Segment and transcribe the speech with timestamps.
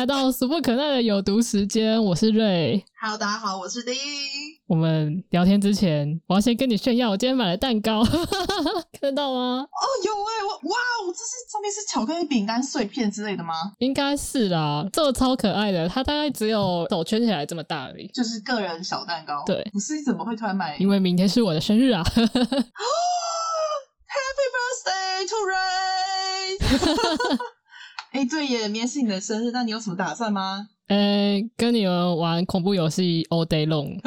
[0.00, 2.82] 来到俗不可耐的有毒时间，我是瑞。
[3.02, 3.94] Hello，大家好，我是丁。
[4.66, 8.02] 我们聊天之前，我要先跟你炫耀，我今天买了蛋糕，
[8.98, 9.58] 看得到吗？
[9.60, 13.52] 哦，有哎，我哇哦，这是上面是巧克力饼干碎片之类的吗？
[13.80, 19.44] 应该是啦，这个超可爱的，它大概只有手圈起来这么大而已，就是个人小蛋糕。
[19.44, 20.78] 对，不是你怎么会突然买？
[20.78, 22.00] 因为明天是我的生日啊！
[22.00, 22.32] 哦
[24.08, 27.38] ，Happy Birthday to Ray！
[28.12, 30.66] 哎，对耶，明天是你的生日，那你有什么打算吗？
[30.88, 33.96] 呃，跟你们玩恐怖游戏 all day long。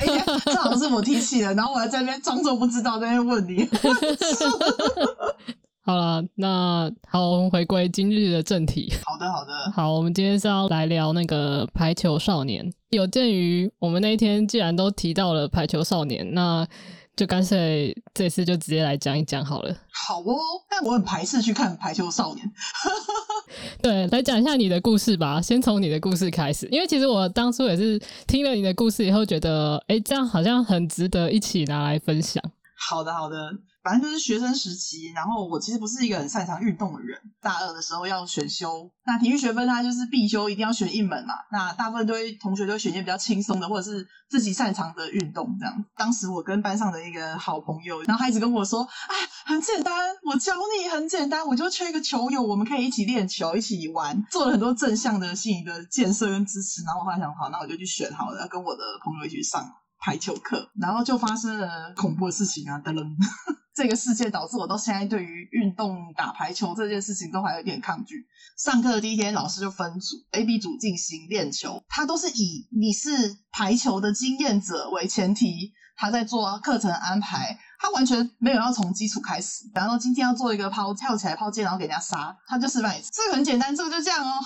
[0.00, 0.06] 哎，
[0.44, 3.68] 这好像是我提起的，然后我还在那边装作不知道，在那边问你。
[5.86, 8.92] 好了，那好，我们回归今日的正题。
[9.04, 9.52] 好的，好的。
[9.72, 12.72] 好，我们今天是要来聊那个排球少年。
[12.90, 16.66] 有鉴于我们那一天既然都提到了排球少年，那
[17.16, 19.76] 就干脆这次就直接来讲一讲好了。
[19.90, 20.36] 好哦，
[20.68, 22.46] 但我很排斥去看《排球少年》。
[23.80, 25.40] 对，来讲一下你的故事吧。
[25.40, 32.42] 先从你的故事开始，因为其实我当初也是听了你的故事以后，觉得哎，这样好像很值得一起拿来分享。
[32.76, 33.36] 好的，好的。
[33.84, 37.20] 反正就是学生时期，然后我其实不是一个很擅长运动的人。
[37.42, 41.34] 大二的时候要选修，那体育学分它就是必修，一定要选一门嘛。
[41.52, 45.84] 那大部分都会同学都选一些比较轻松的，或者是自己擅长的运动这样。
[45.98, 49.12] 当时我跟班上的一个好朋友，然后他一直跟我说：“啊，
[49.44, 56.82] 很简单，我教你，很简单，我就缺一个球友，我们可以一起练球，一起玩。”做了很多正向的心理的建设跟支持。
[56.84, 59.62] 然后我后来想，好，那我就去选好了，要跟我的朋友一起上
[60.04, 60.70] 排球课。
[60.78, 62.78] 然后就发生了恐怖的事情啊！
[62.84, 63.02] 噔噔。
[63.74, 68.24] 这个事件导致我到现在对于运动打排球这件事情都还有点抗拒。
[68.56, 79.68] 上课的第一天，老师就分组，A、B 组进行练球，他都是以你是排球的经验者为前提，他在做课程安排，他完全没有要从基础开始。
[79.74, 84.38] 然后今天要做一个抛跳起来抛接，然后给人家杀，他就示范一次，这个很简单，这个就这样哦。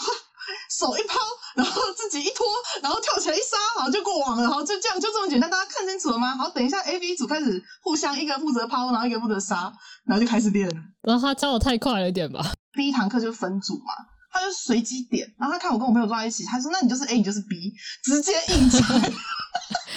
[0.70, 1.18] 手一抛，
[1.54, 2.46] 然后自己一拖，
[2.82, 4.42] 然后跳起来一杀，然后就过网了。
[4.42, 6.36] 然后就这样，就这么简单，大家看清楚了吗？
[6.36, 9.72] 好，等一下，A、B 组开始互相一个负责抛，然后一个负责杀，
[10.04, 10.74] 然后就开始练了。
[11.02, 12.52] 然后他教的太快了一点吧？
[12.74, 13.92] 第一堂课就分组嘛，
[14.32, 17.72] 他就随机点，然后他看我跟我朋友坐在一起，他说：“那你就是 A，你就是 B，
[18.04, 18.78] 直接硬拆。”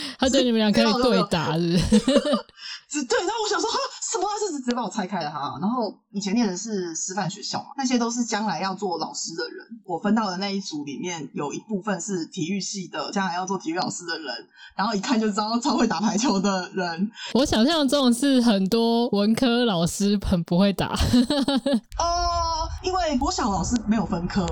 [0.20, 2.00] 他觉得你们俩可以对打，是不是？
[2.92, 3.78] 只对，然后我想说，哈，
[4.12, 4.28] 什么？
[4.38, 5.58] 是直接把我拆开了哈。
[5.62, 9.66] 然后以前念的是师范学校嘛，那些都是将来要做老师的人。
[9.86, 14.36] 我分到的那一组里面有一部分是体育系的，将来要做体育老师的人。
[14.76, 17.12] 然后一看就知道超会打排球的人。
[17.34, 20.88] 我想象中是很多文科老师很不会打。
[20.88, 24.46] 哦，因为国小老师没有分科，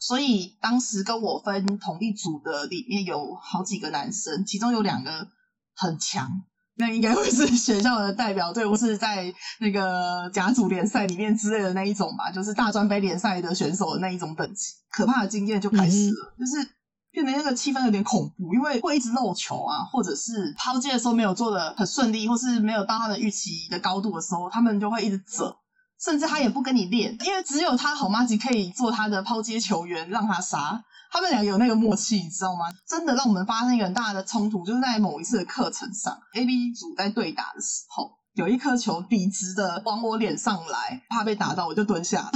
[0.00, 5.28] 所以当时跟我分同一组的里面有好几个男生，其中有两个
[5.74, 6.42] 很强。
[6.80, 14.74] 那应该会是学校的代表队，或是在那个甲组联赛里面之类的那一种吧，就是大专杯联赛的选手的那一种等级。
[14.92, 16.70] 可怕的经验就开始了，就是
[17.10, 25.56] 变得那个气氛有点恐怖，因为会一直漏球啊，或者是抛接的时候没有做的很顺利，或是没有到他的预期的高度的时候，他们就会一直折，
[26.00, 30.84] 甚至他也不跟你练，因为只有他好妈吉可以做他的抛接球员，让他杀。
[31.10, 32.66] 他们俩有那个默契，你知道吗？
[32.86, 42.30] 真的让我们发生一个很大的冲突，就是在某一次的课程上，A、B 组在对打的时候，有一颗球笔直的往我脸上来，怕被打到，我就蹲下，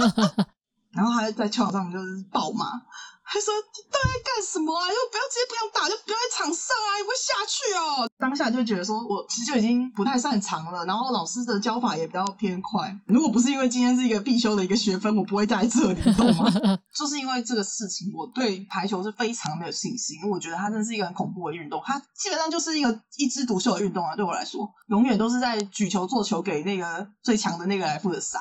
[0.90, 2.82] 然后他在球场上就是爆骂。
[3.30, 4.88] 还说到底干什么啊？
[4.88, 6.98] 又不要直接不想打，就不要在场上啊！
[6.98, 8.10] 也不会下去哦。
[8.18, 10.84] 当下就觉得说，我其实就已经不太擅长了。
[10.84, 12.92] 然后老师的教法也比较偏快。
[13.06, 16.50] 如果不是因为今天是一个必修的一个学分，我不会在这里，懂吗？
[16.92, 21.80] 就是因为这个事情，我对排球是非常没有信心，因为我觉得它真的是一个很恐怖的运动。
[21.86, 24.16] 它基本上就是一个一枝独秀的运动啊！
[24.16, 28.40] 对我来说，永远都是在举球做球给那个最强的那个来负责杀。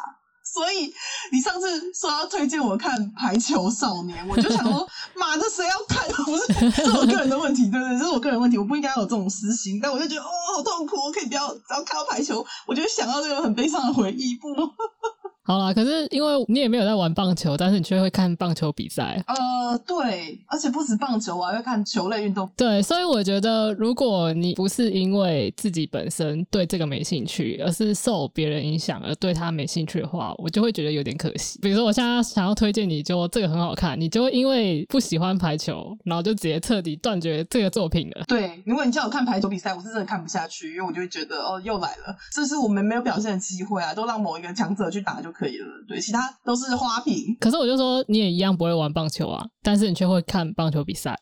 [0.51, 0.91] 所以
[1.31, 6.07] 你上次说要推荐我看《排球少年》，我就想说， 妈的，谁要看？
[6.25, 7.97] 不是，是我个人的问题，对不对？
[7.99, 9.79] 这是我个人问题，我不应该有这种私心。
[9.81, 14.49] 但我就觉得，哦，好痛苦，我可以不要，只要看到排球，我就想到这个很悲伤的回忆，不。
[15.49, 19.19] 好啦，可是因为你也没有在玩棒球，但是你却会看棒球比赛。
[19.25, 22.47] 呃，对，而且不止棒球，我还会看球类运动。
[22.55, 31.57] 对，所以我觉得，如果你不是因为自己本身对这个没兴趣，而是受别人影响而对他没兴趣的话，我就会觉得有点可惜。
[31.59, 38.23] 比如说，我现在想要推荐你，就这个很好看，你就会因为不喜欢排球，然后就直接彻底断绝这个作品了。
[38.27, 45.33] 对，如果你叫我看排球比赛，我是真的看不下去，因为我就会觉得，哦，又来了，这是我们没有表现的机会啊，都让某一个强者去打就。
[45.38, 47.37] 可以可以了，对，其他都是花瓶。
[47.39, 51.17] 可是我就说，你也一样不会玩棒球啊，但是你却会看棒球比赛。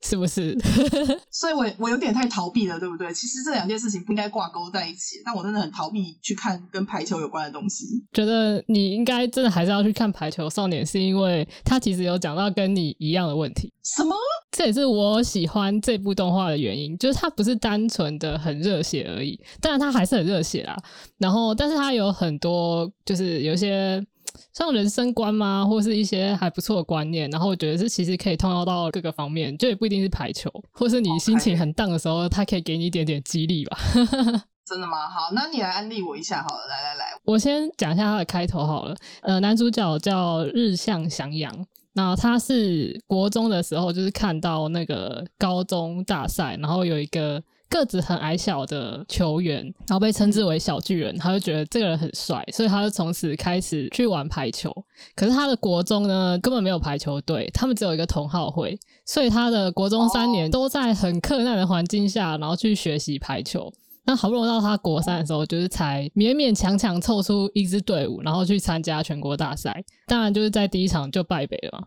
[0.00, 0.56] 哦，是不是？
[1.30, 3.12] 所以我我有点太逃避了，对不对？
[3.12, 7.84] 其实这两件事情不应该挂钩在一起，但我真的很逃避去看跟排球有关的东西。
[8.12, 13.72] 觉得你应该真的还是要去看《排球少年》，是因为他其实有讲到跟你一样的问题。
[13.84, 14.14] 什么？
[14.52, 20.76] 这也是我喜欢这部动画的原因，就是它不是单纯的很热血而已，当然它还是很热血啦。
[21.18, 24.04] 然后，但是它有很多就是有一些
[24.52, 27.28] 像人生观嘛，或是一些还不错的观念。
[27.30, 33.78] 然后我觉得是其实可以通用到各个方面，就也不一定是排球，或是你心情很荡的时候，它可以给你一点点激励吧。
[34.66, 35.08] 真的吗？
[35.08, 36.66] 好，那你来安利我一下好了。
[36.68, 38.96] 来来来，我先讲一下它的开头好了。
[39.22, 41.66] 呃，男主角叫日向翔阳。
[41.92, 54.70] 那他是国中的时候，就是看到那个高中大赛，然后有一个个子很矮小的球员，然后被称之为小巨人，他就觉得这个人很帅，所以他就从此开始去玩排球。
[55.14, 63.72] 可是他的国中呢，根本没有排球队，他们只有一个同好会，所以他的国中三年都在很困难的环境下，然后去学习排球。
[64.04, 69.84] 那好不容易到他国三的时候，就是才勉勉强强凑出一支队伍，然后去参加全国大赛。
[70.06, 71.84] 当然就是在第一场就败北了。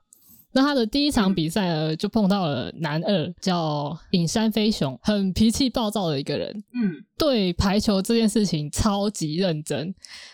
[0.54, 6.64] 那他的第一场比赛呢，就碰到了男二，叫隐山飞雄，很脾气暴躁的一个人。
[6.74, 9.94] 嗯，对排球这件事情超级认真，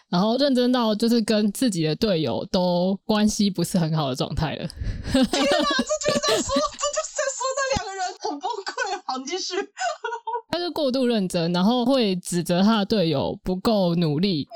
[0.09, 4.67] 然后认真到就是跟自己的队友都关系不是很好的状态了。
[5.11, 9.01] 天哪，这就是在说， 这就是在说那两个人很崩溃。
[9.05, 9.55] 好，继续。
[10.49, 14.47] 他是过度认真，然后会指责他的队友不够努力。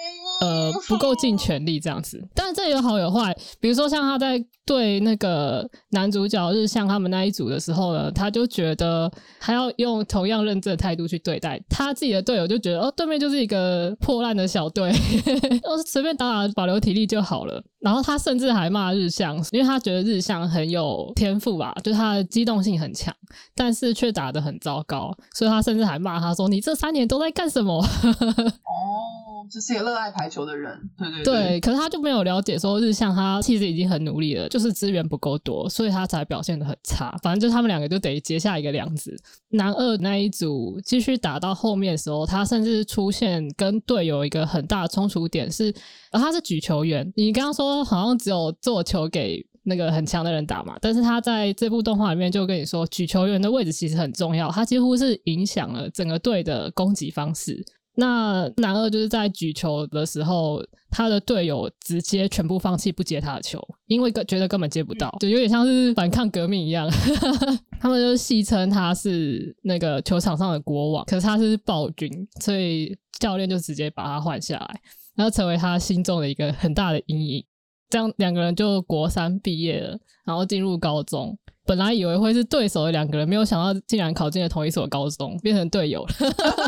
[0.41, 3.33] 呃，不够尽全力这样子，但是这有好有坏。
[3.61, 9.09] 比如说，像他在对那个男主角日向他们那一组的时候呢，他就觉得
[9.39, 14.89] 还要用同样认真的态度去对待他自己的队友，就觉得哦，对面就是一个破烂的小队，
[15.63, 17.63] 哦，随便打打，保留体力就好了。
[17.83, 23.13] 然后他甚至还骂日向，因为他觉得日向很有天赋吧，就是他的机动性很强，
[23.53, 31.59] 但是却打得很糟糕，所以他甚至还骂他说：“你这三年都在干什么？”哦，这是一个热爱排球的人，对对对。
[31.59, 37.13] 可是他就没有了解说日向他其实已经很努力了，就是资源不够多，所以他才表现的很差。
[37.21, 39.13] 反正就他们两个就得结下一个梁子。
[39.49, 45.73] 男二那一组继续打到后面的时候，他甚至出现跟队友一个很大的冲突点是。
[46.11, 57.65] 而他是举球员，你刚刚说好像只有做球给那个很强的人打嘛，但是他在这部动画里面就跟你说，举球员的位置其实很重要，他几乎是影响了整个队的攻击方式。
[57.95, 60.59] 那男二就是在举球的时候，
[60.89, 66.89] 他的队友直接全部放弃不接他的球，因为觉得根本接不到，就有点像是反抗革命一样。
[67.79, 72.09] 他们就戏称他是那个球场上的国王，可是他是暴君，
[72.41, 74.81] 所以教练就直接把他换下来。
[75.15, 77.45] 然后成为他心中的一个很大的阴影，
[77.93, 79.95] 这样两个人就国三毕业了，
[80.25, 81.37] 然后进入高中。
[81.63, 86.09] 本来以为会是对手的两个人，没有想到竟然考进了同一所高中，变成队友了。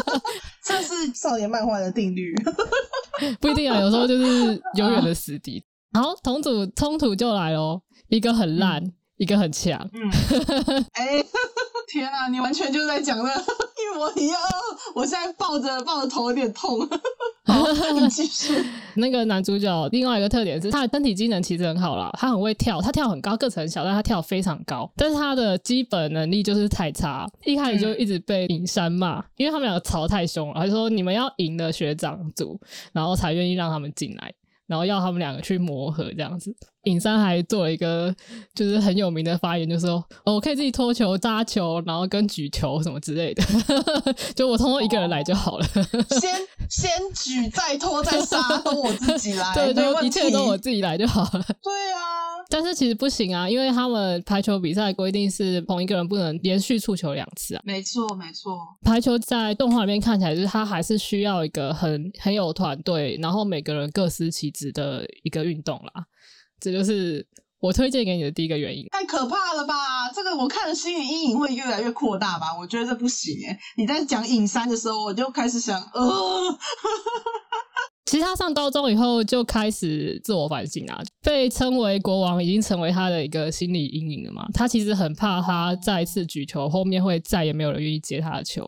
[0.63, 2.36] 这是少年漫画的定律，
[3.42, 5.63] 不一定啊，有时候就是永远的死敌。
[6.00, 8.83] 好，同组冲突就来喽，一个很烂，
[9.18, 9.89] 一个很强。
[9.94, 10.07] 嗯，
[10.94, 11.25] 哎。
[11.95, 14.38] 天啊，你完全就在讲的 一模一样！
[14.94, 16.77] 我现在抱着抱着头有点痛。
[17.47, 17.65] 好，
[18.09, 18.53] 继续。
[18.95, 24.92] 那个男主角另外一个特点是他的身体机能其实很好啦，他很会跳，他跳很高，个子很小，但他跳非常高。
[24.97, 32.59] 但是他的基本能力就是太差，一开始就一直被影山骂，因为他们两个吵太凶了，他就说你们要赢了学长组，
[32.91, 34.34] 然后才愿意让他们进来。
[34.67, 36.51] 然后要他们两个去磨合这样子，
[36.86, 38.13] 尹山还做了一个
[38.56, 43.44] 就是很有名的发言，就说哦，我可以自己拖球、扎球，然后跟举球什么之类的，
[44.34, 45.65] 就我通通一个人来就好了。
[46.20, 46.34] 先
[46.70, 51.46] 先举再拖再杀， 都我自己来，对对，一切都我自己来就好了。
[51.62, 57.62] 对啊，但是其实不行啊，因为他们排球比赛规定是同一个人不能连续触球两次啊。
[57.63, 64.51] 没错没错，排球在动画里面看起来就是它还是需要一个很很有团队，然后每个人各司其。
[64.56, 66.06] 职的一个运动啦，
[66.65, 67.24] 这就是
[67.60, 68.88] 我推荐给你的第一个原因。
[68.91, 70.10] 太可怕了吧！
[70.15, 72.48] 这个我看了心理阴影会越来越扩大吧？
[72.60, 73.60] 我觉得这不行哎。
[73.77, 76.57] 你在讲隐山的时候，我就开始想，呃。
[78.05, 84.48] 其实他上高中以后就开始自我反省啊，被称为国王已经成为他的一个心理阴影了嘛。
[84.53, 88.63] 他其实很怕他再次举球后面会再也没有人愿意接他的球，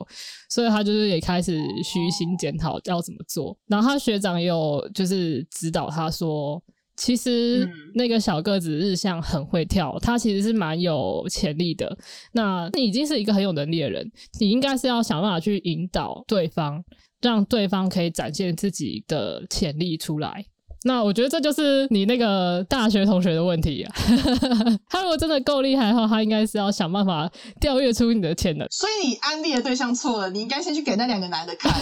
[0.49, 3.55] 所以他就是也开始虚心检讨要怎么做。
[3.67, 6.61] 然后他学长也有就是指导他说，
[6.97, 11.97] 其实那个小个子日向很会跳，他其实是蛮有潜力的。
[12.33, 14.11] 那你已经是一个很有能力的人，
[14.41, 16.83] 你应该是要想办法去引导对方。
[17.19, 20.45] 让对方可以展现自己的潜力出来，
[20.83, 23.95] 那我觉得这就是你那个大学同学的问题啊。
[24.87, 27.27] 他如果真的够厉害的话，他应该是要想办法
[27.59, 28.67] 调阅出你的潜能。
[28.69, 31.73] 所以你安利的对象错了，你应该先去给那两个男的看。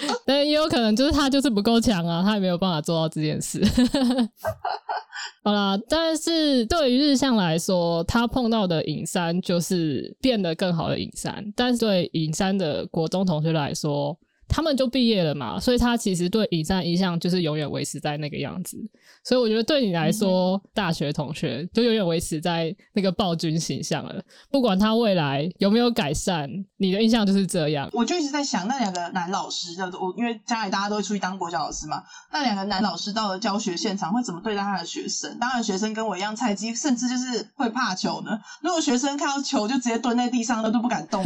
[0.26, 3.62] 但也有可能就是他就是不够强啊，他也没有办法做到这件事。
[5.42, 14.18] 好啦，但是对于日向来说，他碰到的影山就是变得更好的影山，但是对影山的国中同学来说。
[14.48, 18.78] 他们就毕业了嘛，所以他其实对影山印象就是永远维持在那个样子。
[19.24, 24.22] 所以我觉得对你来说，大学同学就永远维持在那个暴君形象了。
[24.50, 27.90] 不管他未来有没有改善，你的印象就是这样。
[27.92, 32.02] 我就一直在想，那两个男老师，叫做我，因为将来大家都会出去当国教老师嘛。
[32.32, 35.36] 那两个男老师到了教学现场会怎么对待他的学生？
[35.40, 38.38] 当然，学生跟我一样菜鸡，甚至就是会怕球呢。
[38.62, 41.24] 如果学生看到球就直接蹲在地上，都都不敢动，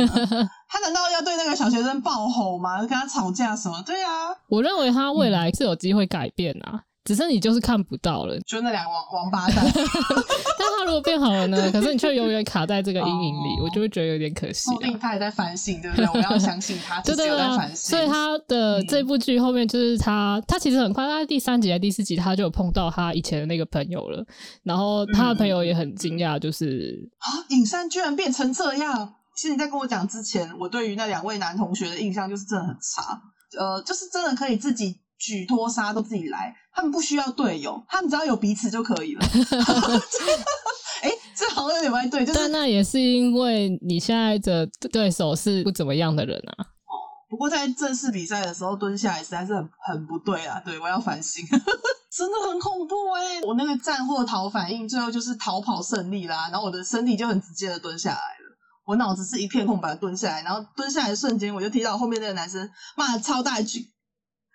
[0.70, 2.78] 他难道要对那个小学生爆吼吗？
[2.80, 3.82] 跟他吵架什么？
[3.84, 6.82] 对啊，我认为他未来是有机会改变啊。
[7.02, 9.64] 只是你就是看不到了，就那两个王王八蛋。
[9.74, 11.72] 但他如果变好了呢？
[11.72, 14.66] 可是你却永远卡在这个阴影里，我就会觉得有点可惜。
[14.70, 16.06] 说不定他也在反省，对不对？
[16.12, 17.76] 我要相信他，对对对，反省。
[17.76, 24.22] 所以他的这部剧后面就是他，他其实很快，他第三集还是第四集，他就有碰到他以前的那个朋友了。
[24.62, 29.14] 然后他的朋友也很惊讶，就是啊，影山居然变成这样。
[29.40, 33.22] 其实你在跟我讲之前，我对于那两位男同学的印象就是真的很差。
[33.58, 35.00] 呃，就是真的可以自己。
[35.22, 39.20] 举托沙都自己来，他们不需要队友，他们只要有彼此就可以了。
[41.04, 46.64] 哎，这好像有点不太对，就是但那也是因为你现在的对手是不怎么样的人啊。
[46.64, 46.92] 哦，
[47.28, 51.44] 不过在正式比赛的时候蹲下来实在是很很不对啊，对我要反省，
[52.10, 53.42] 真的很恐怖哎！
[53.42, 58.49] 我那个战或逃反应，最后就是逃跑胜利啦，然后我的身体就很直接的蹲下来了，
[58.90, 63.88] 我脑子是一片空白蹲下来，然后蹲下来的瞬间，我就听到后面那个男生骂了超大一句。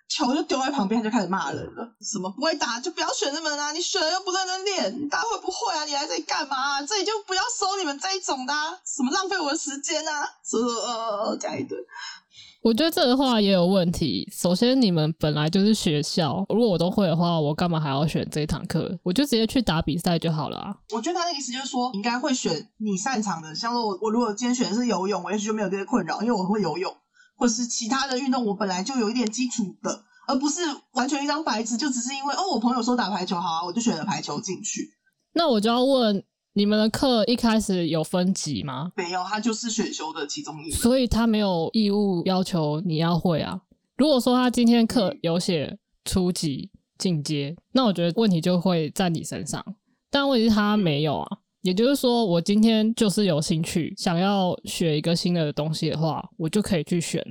[0.08, 1.96] 球就丢在旁边，他就开始骂人了。
[2.00, 3.72] 什么不会打就不要选那门啊！
[3.72, 5.84] 你选了又不认真练，大家会不会啊？
[5.84, 6.80] 你来这里干嘛？
[6.82, 8.52] 这里就不要收你们这一种的，
[8.84, 10.28] 什么浪费我的时间啊！
[10.44, 11.80] 说呃讲一顿。
[12.66, 14.28] 我觉得这个话也有问题。
[14.32, 18.98] 首先，你们本来就是学校，如果我都会的话，我干嘛还要选这一堂课？
[19.04, 20.76] 我就直接去打比赛就好了。
[20.92, 23.54] 我觉得他的意思就是说，应该会选你擅长的。
[23.54, 26.92] 像说我，我如果今天选的是游泳，我也许就没有这些困扰，因为我会游泳。
[27.36, 30.62] 或是其他的运动，我本来就有一点基础的，而不是
[30.94, 34.90] 完全一张白纸，就只是因为哦，我朋友说打排球好啊，我就选了排球进去。
[35.34, 36.24] 那我就要问，
[36.56, 38.90] 你们的课一开始有分级吗？
[38.96, 40.70] 没有，他就是选修的其中一。
[40.70, 43.60] 所以他没有义务要求你要会啊。
[43.98, 49.62] 如果说他今天课有写初级、进阶，那我觉得问题就会在你身上。
[50.10, 51.38] 但问题是他没有啊。
[51.60, 57.22] 也就是说，我今天就是有兴趣想要学一个新的东西的话，我就可以去选。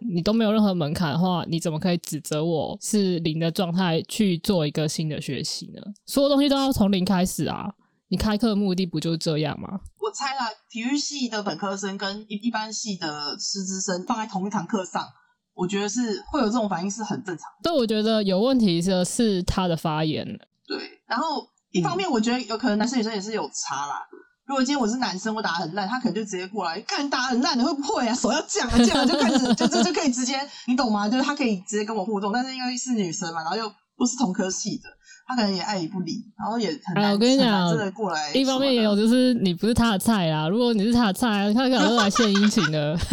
[0.00, 5.80] 你都没有任何门槛的话，你怎么可以指责我是零的状态去做一个新的学习呢？
[6.04, 7.72] 所有东西都要从零开始啊！
[8.08, 9.80] 你开课的目的不就是这样吗？
[9.98, 15.06] 我猜啦，体育系的本科生跟一一般系的师资生放在同一堂课上，
[15.54, 17.70] 我觉得是会有这种反应是很正常的。
[17.70, 20.26] 对，我觉得有问题的是他的发言。
[20.66, 21.48] 对，然后。
[21.72, 24.00] 一方面，我觉得有可能男生女生也是有差啦。
[24.46, 28.14] 如果今天我是男生，我打的很烂，他可能就直接过来，看打很烂你会不会啊？
[28.14, 31.06] 手要这样啊，这样就开始就就就可以直接，你懂吗？
[31.06, 32.32] 就是他可以直接跟我互动。
[32.32, 34.88] 但是因为是女生嘛，然后又不是同科系的，
[35.26, 37.12] 他可能也爱理不理，然后也很难。
[37.12, 38.32] 我跟你讲，真的过来。
[38.32, 40.48] 一方面也有就是你不是他的菜啊。
[40.48, 42.96] 如果你是他的菜，他可能来献殷勤的。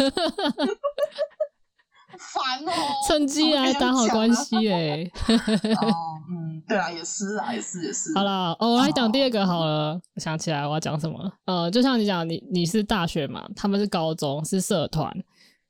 [2.16, 2.72] 烦哦，
[3.08, 5.04] 趁机来打好关系哎。
[6.30, 8.14] 嗯，对啊，也是啊，也是也是。
[8.14, 10.00] 好了，哦，我来讲第二个好了。
[10.14, 11.18] 我想起来我要讲什么？
[11.46, 15.12] 呃，就像你讲，你你是大学嘛，他们是高中，是社团，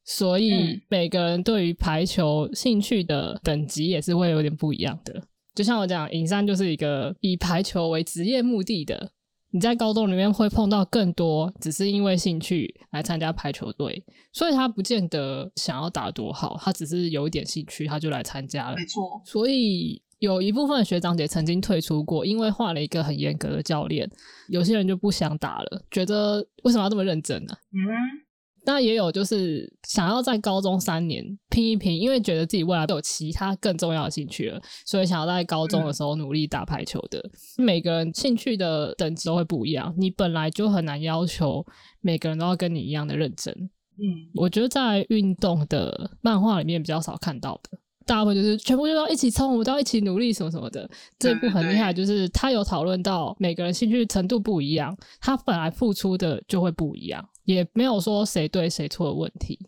[0.05, 5.23] 所以每个人对于排球兴趣的等级也是会有点不一样的。
[5.55, 9.13] 就像我讲，尹山就是一个以排球为职业目的的。
[9.51, 18.77] 你在高中里面会碰到更多，只是因为兴趣来参加排球队，所以他不见得想要打多好，他只是有一点兴趣，他就来参加了。
[18.77, 24.11] 没错，所以有一部分学长姐曾经退出过，因为换了一个很严格的教练，
[24.49, 27.55] 有些人就不想打了，觉得为什么要这么认真呢？
[27.71, 28.24] 嗯。
[28.65, 37.23] 那也有就是想要在高中三年拼一拼，因为觉得自己未来都有其他更重要的兴趣了，所以想要在高中的时候努力打排球的。
[37.59, 41.65] 每个人兴趣的等级都会不一样，你本来就很难要求
[42.01, 43.53] 每个人都要跟你一样的认真。
[43.97, 47.79] 嗯，我觉得在运动的漫画里面比较少看到的。
[48.07, 50.87] 大部分就是全部就要一起冲，我们都要一起努力什么什么的。
[51.19, 59.59] 这一部很厉害，就是他有讨论到每个人兴趣程度不一样，他本来付出的就会不一样，也没有说谁对谁错的问题。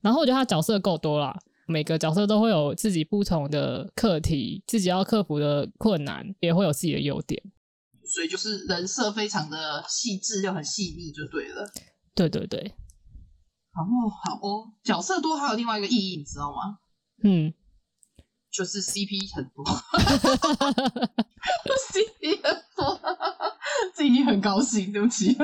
[0.00, 7.42] 然后我觉得他角色够多啦，每个角色都会有自己不同的课题，自己要克服的困难，也会有自己的优点。
[8.04, 11.70] 所以就是人设非常的细致又很细腻，就对了。
[12.14, 12.58] 对对对，
[13.72, 16.78] 然后好哦，角色多还有另外一个意义，你知道吗？
[17.22, 17.54] 嗯，
[18.50, 19.64] 就是 CP 很多，
[21.92, 23.00] CP 很多，
[23.94, 25.36] 自己很高兴，对不起。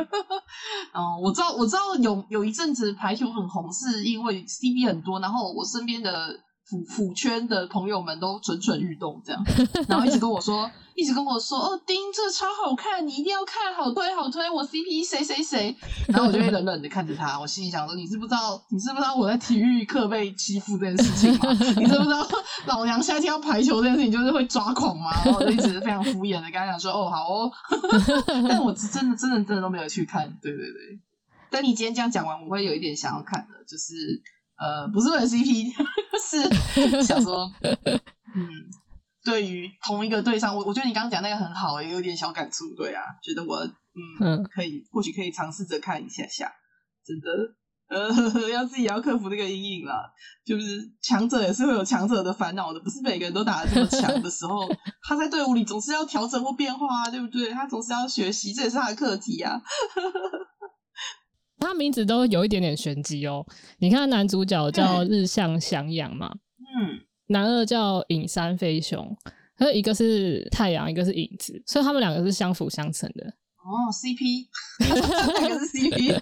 [0.96, 6.40] 嗯，我知道，我知道有有一阵子排球很红，是因为 CP 很多，然后我身边的。
[6.68, 9.44] 腐腐圈的朋友们都蠢蠢欲动，这样，
[9.88, 15.76] 然后一直跟我说，一直跟我说，哦，丁，这超好看，你一定要看，好推好推，我 CP 谁谁谁，
[16.08, 21.52] 然后我就会冷冷的看着他，我心里想说，你是不知道，你是不知道我在体育课被欺负这件事情吗？
[21.52, 22.26] 你知不知道
[22.66, 25.12] 老娘夏天要排球这件事情就是会抓狂吗？
[25.24, 27.52] 然后我就一直非常敷衍的跟他讲说，哦，好哦，
[28.48, 30.98] 但我真的真的真的都没有去看，对对对，
[31.48, 34.20] 等你今天这样讲完，我会有一点想要看的，就是。
[34.58, 35.72] 呃，不是为了 CP，
[36.22, 38.48] 是 想说，嗯，
[39.24, 46.50] 对于同一个对象，我我觉得你刚刚讲那个很好，也有点小感触，对啊，觉得我嗯可以，或许可以尝试着看一下下，
[47.04, 47.28] 真的，
[47.88, 48.08] 呃，
[48.48, 50.10] 要自己要克服这个阴影了，
[50.44, 54.66] 就是强者也是会有强者的烦恼的，不是每个人都打的这么强的时候，
[55.02, 57.50] 他在队伍里总是要调整或变化啊，对不对？
[57.52, 59.60] 他总是要学习，这也是他的课题啊。
[61.66, 63.44] 他名字都有一点点玄机哦。
[63.78, 69.16] 你看，男主角叫日向翔阳嘛，嗯，男二叫影山飞雄，
[69.56, 73.26] 他一个是太阳，一个是影子，所以他们两个是相辅相成的。
[73.66, 74.46] 哦，CP，
[75.40, 76.14] 两个是 CP。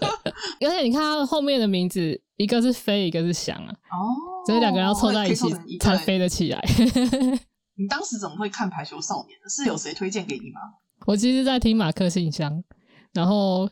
[0.64, 3.70] 而且你看他后面的名字，一个是飞，一个是翔啊。
[3.70, 5.44] 哦，所以两个人要凑在一起
[5.78, 6.64] 才飞得起来。
[7.78, 10.60] 你当时怎么会看《排球少年》是有谁推荐给你吗？
[11.04, 12.64] 我其实，在听马克信箱。
[13.16, 13.66] 然后，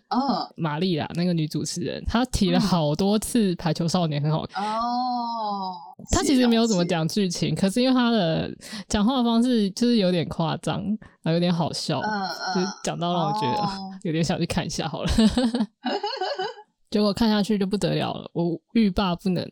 [0.56, 5.74] 玛丽啦，那个女主持人，她提了好多次《排球少年》很好看哦。
[6.10, 8.50] 她其实没有怎么讲剧情，可是因为她的
[8.88, 10.82] 讲话方式就是有点夸张，
[11.22, 13.68] 然后有点好笑，就讲到让我觉得
[14.02, 15.10] 有点想去看一下好了。
[16.90, 19.44] 结果看下去就不得了了，我欲罢不能。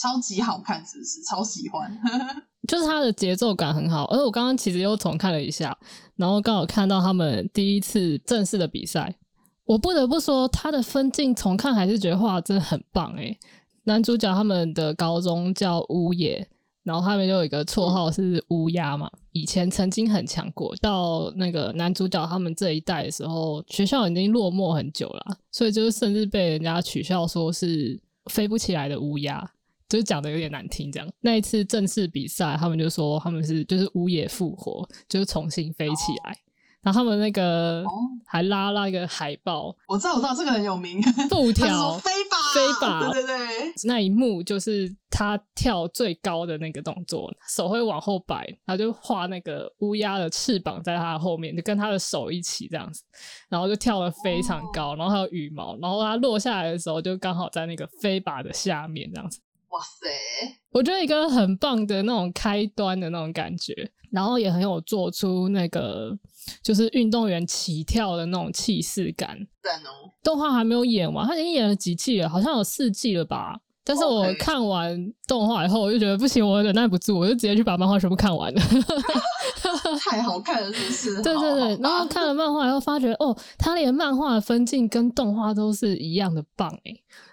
[0.00, 1.22] 超级好看，是不是？
[1.24, 1.90] 超喜欢。
[2.68, 5.76] 就是它的节奏感很好，而我刚刚其实又重看了一下，
[6.16, 9.14] 然后刚好看到他们第一次正式的比赛，
[9.64, 13.38] 我不得不说，他的分镜重看还是觉得画真的很棒诶。
[13.84, 16.46] 男主角他们的高中叫乌野，
[16.82, 27.98] 然后他们就有一个绰号是乌鸦嘛，以前曾经很强过，到那个男主角他们这一代的时候，学校已经落寞很久了，所以就是甚至被人家取笑说是
[28.30, 29.50] 飞不起来的乌鸦。
[29.88, 31.08] 就是讲的有点难听，这样。
[31.20, 36.36] 那一次正式比赛，他们就说他们是就是乌野复活，就是重新飞起来。
[36.80, 37.84] 然后他们那个
[38.24, 41.02] 还拉那个海报，我知道，我知道这个很有名。
[41.28, 43.72] 布条飞吧，飞吧，对对对。
[43.84, 53.02] 那一幕就是他跳最高的那个动作，手会往后摆，他就画那个乌鸦的翅膀在他的后面，就跟他的手一起这样子，
[53.48, 59.40] 然后就跳得非常高，然后还有羽毛，然后他落下来的时候就刚好在那个飞靶的下面这样子。
[59.70, 60.08] 哇塞！
[60.72, 63.74] 我觉得一个很棒的那种开端的那种感觉，
[64.10, 66.16] 然后也很有做出那个
[66.62, 69.36] 就是运动员起跳的那种气势感。
[69.84, 73.60] 哦，动画还没有演完，他已经演了几季了，好像有四季了吧？
[73.84, 78.60] 但是我看完动画以后，我就觉得不行，我忍耐不住，我就直接去把漫画全部看完了。
[80.00, 81.22] 太好看了，是不是？
[81.22, 86.92] 对对对，然后看了漫画以后，发觉哦，他连漫画的分镜跟动画都是一样的棒哎。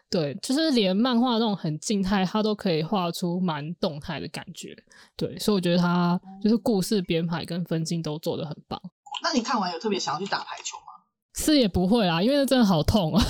[0.09, 4.75] 对，就是连漫画那种很静态，它都可以画出蛮动态的感觉。
[5.17, 8.79] 对，所以我觉得它就是故事编排跟分镜都做的很棒。
[9.23, 10.83] 那你看完有特别想要去打排球吗？
[11.37, 13.21] 是也不会啦，因为真的好痛啊。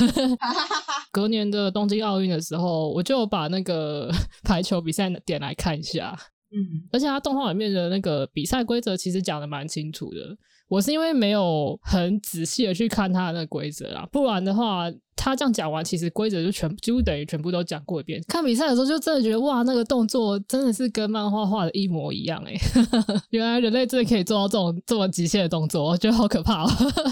[1.12, 4.12] 隔年的东京奥运的时候，我就把那个
[4.44, 6.16] 排球比赛点来看一下。
[6.52, 10.38] 嗯，而且它动画里面的那个比赛规则其实讲的蛮清楚的。
[10.68, 14.92] 我是因为没有很仔细的去看他的那个规则啦，不然的话。
[15.18, 18.22] 他这样讲完，其实规则就全几乎等于全部都讲过一遍。
[18.28, 22.54] 看比赛的时候，就真的觉得哇，那个动作真的是跟漫画画的一模一样哎！
[23.32, 26.70] 原来人类真的可以做到这种这么极限的动作，我觉得好可怕哦！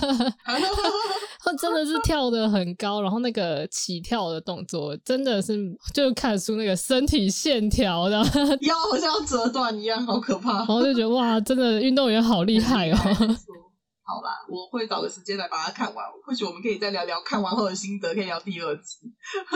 [1.53, 5.57] 他真的是跳的很高，然后那个起跳的动作真的是
[5.93, 8.17] 就看出那个身体线条的
[8.61, 10.57] 腰好像要折断一样，好可怕。
[10.57, 12.97] 然后就觉得哇，真的运动员好厉害哦！
[14.05, 16.05] 好啦，我会找个时间来把它看完。
[16.25, 18.97] 或许我们可以再聊聊看完后的心得，可以聊第二集。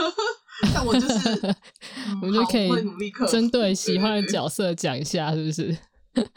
[0.74, 1.54] 但我就是，
[2.22, 5.76] 我们就可以努力克针对喜欢的角色讲一下，是不是？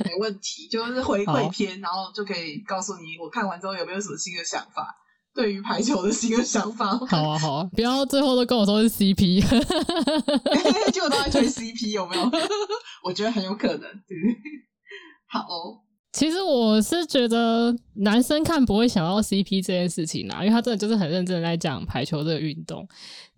[0.03, 4.93] 没问题，就是回馈篇，然后就可以告诉你我看完之后有没有什么新的想法。
[5.33, 6.97] 对于排球的新的想法。
[7.07, 9.41] 好啊，好啊，不要最后都跟我说是 CP，
[10.91, 12.23] 结果都在推 CP，有没有？
[13.03, 13.79] 我觉得很有可能。
[13.79, 14.17] 对，
[15.27, 15.41] 好。
[16.13, 22.85] 其实我是觉得男生看不会想到 CP 这件事情啊，因为他真的就是很认真的在讲排球这个运动。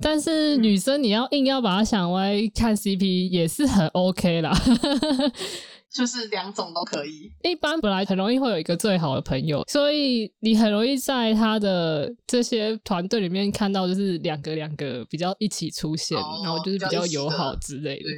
[0.01, 4.51] 但是女生你要硬要把它想歪看 CP 也是很 OK 啦，
[5.93, 7.31] 就是两种都可以。
[7.43, 18.09] 一般本来很容易会有一个最好的朋友，所以你很容易在他的这些团队里面看到就是两个两个比较一起出现，然后就是比较友好之类的。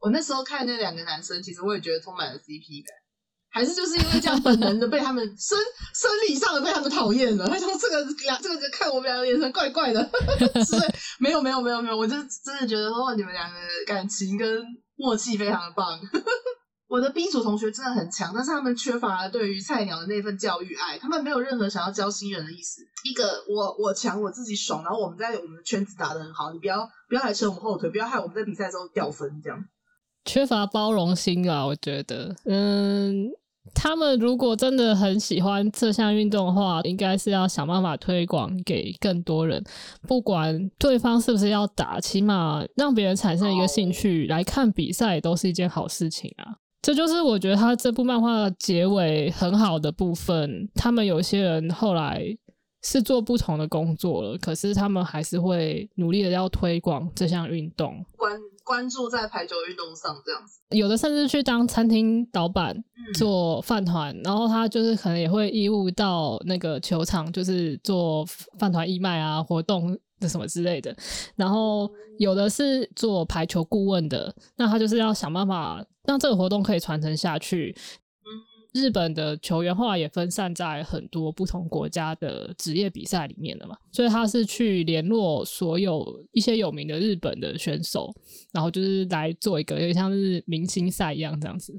[0.00, 2.94] 我那时候看那两个男生，其实我也觉得充满了 CP 感。
[3.48, 5.56] 还是就是因为这样本能的被他们 生
[5.94, 10.02] 生理上的被他们讨厌了，他说这个两这个看我们两个眼神怪怪的，
[10.62, 10.76] 是
[11.18, 12.14] 没有没有没有没有，我就
[12.44, 14.62] 真的觉得说你们两个感情跟
[14.96, 15.98] 默契非常的棒。
[16.96, 22.80] 我的 B 组同学真的很强，但是他们缺乏了对于菜鸟的那份教育爱，他们没有任何想要教新人的意思。
[23.04, 29.62] 一个我我强我自己爽，然后我们在我们的圈子打的很好，你不要不要来扯我们后腿，不要害我们在比赛时候掉分这样。
[30.24, 33.28] 缺乏包容心啊，我觉得，嗯。
[33.74, 39.60] 他们如果真的很喜欢这项运动的话，应该是要想办法推广给更多人。
[40.06, 46.54] 不管对方是不是要打，起码让别人产生一个兴趣来看比赛，都是一件好事情啊。
[46.86, 50.68] 这就是我觉得他这部漫画结尾很好的部分。
[50.76, 52.24] 他们有些人后来
[52.80, 58.06] 是做不同的工作了，可是他们还是会努力的要推广这项运动。
[58.16, 62.76] 关关注在排球运动上，这样子，有的甚至去当餐厅老板
[63.18, 68.24] 做饭团，然后他就是可能也会义务到那个球场，就是做
[68.60, 70.96] 饭团义卖啊，活动的什么之类的。
[71.34, 77.76] 然后有的是做排球顾问的，那他就是要想办法让这个活动可以传承下去。
[78.74, 88.12] 日本的球员后来也分散在很多不同国家的职业比赛里面的嘛，所以他是去联络所有一些有名的日本的选手，
[88.52, 91.72] 然后就是来做一个有点像是明星赛一样这样子，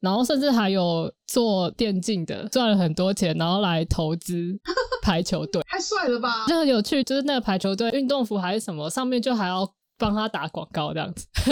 [0.00, 4.58] 然后甚至还有做电竞的赚了很多钱，然后来投资
[5.02, 6.46] 排球队，太帅了吧！
[6.46, 9.70] 就很有趣，就是那个排球队运动服还是什么，上面就还要。
[9.98, 11.26] 帮他打广告这样子，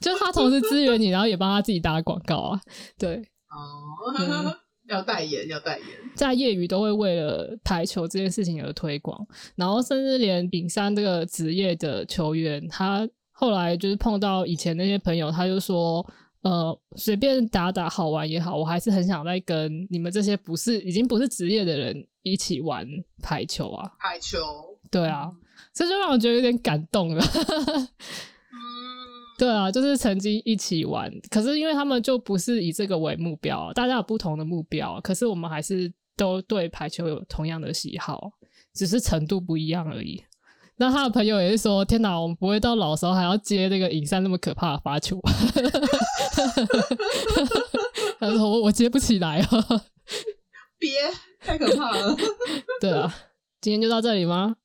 [0.00, 2.60] 就是他同时支援你，然后也帮他自己打广告啊。
[2.98, 3.18] 对，
[3.50, 4.52] 哦，
[4.90, 16.04] 要代言，要代言，在业余都会为了排球这件事情而推广，然后甚至连丙山这个职业的球员，他后来就是碰到以前那些朋友，他就说，
[16.42, 22.86] 呃，随便打打好玩也好，我还是很想再跟你们这些不是已经不是职业的人一起玩
[23.22, 23.92] 排球啊。
[23.98, 24.38] 排球，
[24.90, 25.30] 对啊。
[25.72, 27.22] 这就让我觉得有点感动了。
[29.38, 38.32] 对啊，就是曾经一起玩，可是因为他们就不是以这个为目标，大家有不同的目标，可是我们还是都对排球有同样的喜好，
[38.74, 40.22] 只是程度不一样而已。
[40.80, 45.20] 那他的朋友也是说：“天哪，我们不会到老时候还要接那个尹山那么可怕的发球。
[48.18, 49.46] ”他说：“我我接不起来啊，
[50.78, 50.88] 别
[51.38, 52.16] 太可怕了。
[52.80, 53.14] ”对啊，
[53.60, 54.56] 今天就到这里吗？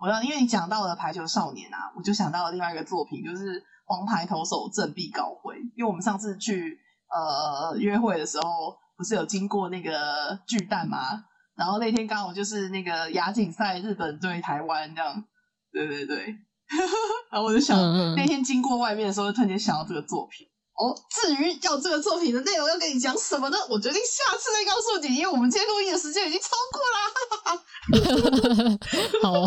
[0.00, 5.56] 我要因为你讲到了排球少年啊，我就想到了另外一个作品，就是王牌投手振臂高挥。
[5.76, 6.78] 因为我们上次去
[7.10, 11.26] 呃约会的时候，不是有经过那个巨蛋吗？
[11.56, 15.24] 然后那天刚好就是那个亚锦赛，日本对台湾这样，
[15.72, 16.36] 对对对。
[17.30, 17.76] 然后我就想，
[18.16, 20.46] 那天经过外面的时候，突然间想到这个作品。
[20.74, 23.56] 哦，至于要这个作品的内容要跟你讲什么呢？
[23.68, 26.80] 我决定下次再告诉你，因为我们今天录音的时间已经超过
[28.64, 28.78] 了。
[29.22, 29.46] 好，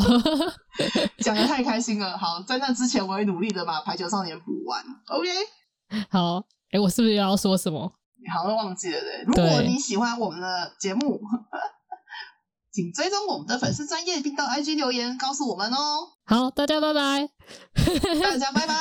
[1.17, 2.15] 讲的太开心了。
[2.15, 4.83] 好，在那之前，我会努力的把《排球少年》补完。
[5.07, 5.29] OK，
[6.11, 6.43] 好。
[6.71, 7.91] 哎，我是不是要说什么？
[8.21, 9.23] 你好像忘记了对？
[9.25, 11.19] 如果你喜欢我们的节目，
[12.75, 16.09] 请追踪我们的粉丝专业，并到 IG 留言告诉我们哦。
[16.25, 17.29] 好，大家拜拜，
[17.73, 18.73] 大家拜拜。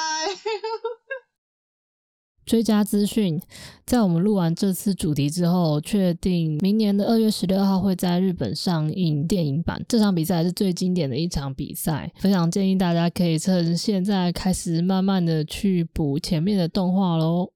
[2.45, 3.41] 追加资讯，
[3.87, 9.81] 在我们录完这次主题之后，确定明年的二月十六号会在日本上映电影版。
[9.89, 17.53] 这场比赛是最经典的一场比赛，非常建议大家可以趁现在开始，慢慢的去补前面的动画喽。